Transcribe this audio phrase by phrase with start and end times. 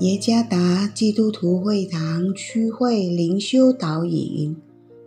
[0.00, 4.56] 耶加达基督徒会堂区会灵修导引，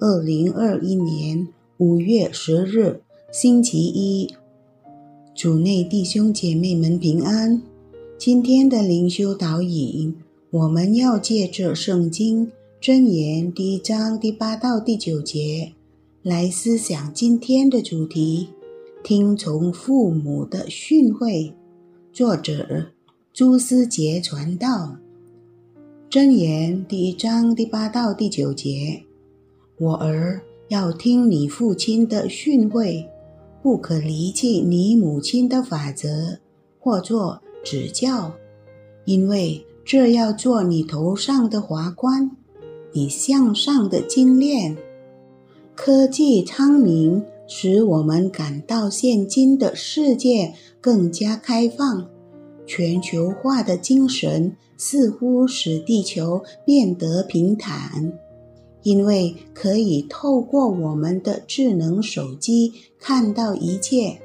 [0.00, 1.46] 二零二一年
[1.76, 3.00] 五月十日，
[3.30, 4.34] 星期一，
[5.32, 7.62] 主内弟兄姐妹们平安。
[8.18, 10.16] 今天的灵修导引，
[10.50, 12.50] 我们要借着圣经
[12.82, 15.70] 箴言第一章第八到第九节
[16.24, 18.48] 来思想今天的主题：
[19.04, 21.52] 听从父母的训诲。
[22.12, 22.86] 作者。
[23.32, 24.96] 朱思杰传道
[26.10, 29.04] 真言第一章第八到第九节：
[29.78, 33.06] 我儿要听你父亲的训诲，
[33.62, 36.40] 不可离弃你母亲的法则，
[36.80, 38.32] 或做指教，
[39.04, 42.32] 因为这要做你头上的华冠，
[42.92, 44.76] 你向上的金链。
[45.76, 52.08] 科技昌明，使我们感到现今的世界更加开放。
[52.72, 58.12] 全球化的精神似乎使地球变得平坦，
[58.84, 64.20] 因为可以透过我们的智能手机看到一切。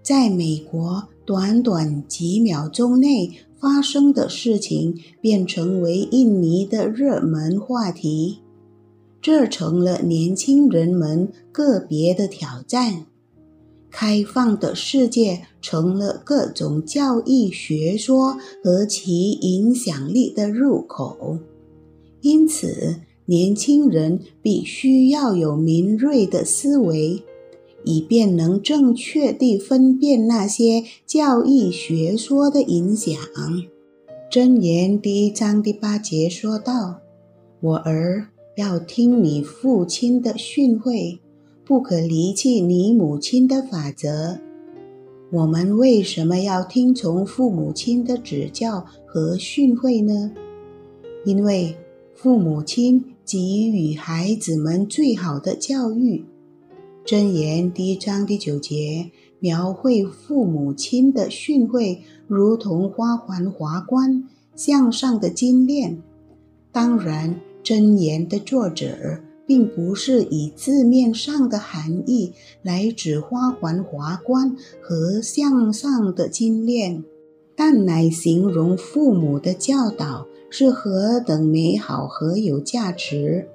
[0.00, 8.38] 在美国，短短几秒钟内发生的事情便成为印尼的热门话题，
[9.20, 13.06] 这成了年轻人们个别的挑战。
[13.98, 21.38] 开放的世界成了各种教育学说和其影响力的入口，
[22.20, 27.22] 因此，年轻人必须要有敏锐的思维，
[27.84, 33.14] 以便能正确地分辨那些教育学说的影响。
[34.30, 37.00] 箴言第一章第八节说道
[37.62, 38.26] ：“我儿
[38.58, 41.20] 要听你父亲的训诲。”
[41.66, 44.38] 不可离弃你母亲的法则。
[45.32, 50.30] 我们为什么要听从父母亲的指教和训诲呢？
[51.24, 51.76] 因为
[52.14, 56.24] 父母亲给予孩子们最好的教育。
[57.04, 59.10] 箴言第一章第九节
[59.40, 61.98] 描绘父母亲的训诲，
[62.28, 64.22] 如同花环华冠
[64.54, 66.00] 向上的金链。
[66.70, 69.18] 当然，箴言的作者。
[69.46, 77.04] 并不是以字面上的含义来指花环华冠和向上的金链，
[77.54, 83.48] 但乃形容父母的教导是何等美好和有价值。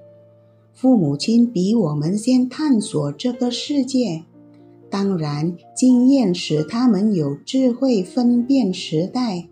[0.73, 4.23] 父母亲比我们先探索这个世界，
[4.89, 9.47] 当然经验使他们有智慧分辨时代。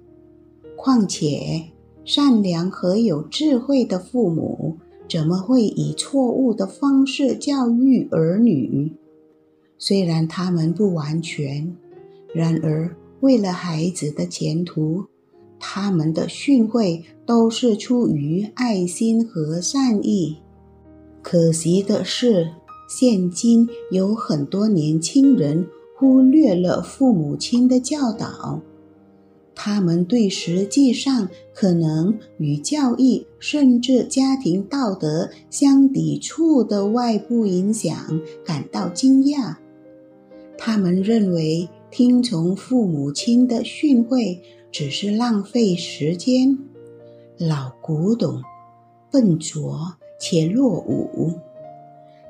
[0.76, 1.66] 况且，
[2.06, 4.78] 善良和有智慧的父母。
[5.10, 8.92] 怎么会以错误的方式教育儿女？
[9.80, 11.76] 虽然他们不完全，
[12.32, 15.06] 然而为了孩子的前途，
[15.60, 20.38] 他们的训诲都是出于爱心和善意。
[21.24, 22.52] 可惜的是，
[22.88, 25.66] 现今有很多年轻人
[25.98, 28.62] 忽略了父母亲的教导。
[29.62, 39.58] 他们对实际上可能与教义甚至家庭道德相抵触的外部影响感到惊讶。
[40.58, 44.40] 他们认为听从父母亲的训诲
[44.72, 46.58] 只是浪费时间、
[47.38, 48.42] 老古董、
[49.12, 51.34] 笨拙且落伍。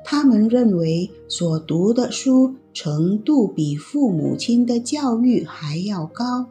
[0.02, 6.48] 他们认为所读的书程度比父母亲的教育还要高。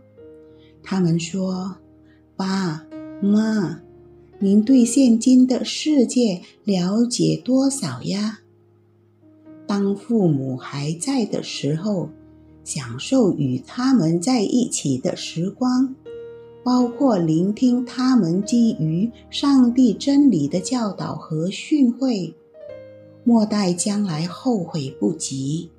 [0.91, 1.75] 他们说
[2.35, 2.83] ：“爸
[3.21, 3.79] 妈，
[4.39, 8.39] 您对现今的世界了解多少呀？”
[9.67, 12.09] 当父母还在的时候，
[12.63, 15.93] 享受与他们在一起的时光，
[16.63, 22.33] 包括聆听他们基于上帝真理的教导和训诲，
[23.23, 25.69] 莫待将来后悔不及。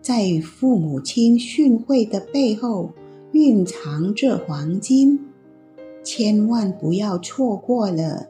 [0.00, 2.90] 在父母亲训诲的背后。
[3.32, 5.20] 蕴藏着黄金，
[6.02, 8.28] 千万不要错过了。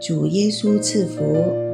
[0.00, 1.69] 主耶稣赐福。